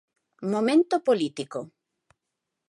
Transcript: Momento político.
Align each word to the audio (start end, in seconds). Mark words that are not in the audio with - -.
Momento 0.53 0.95
político. 1.07 1.59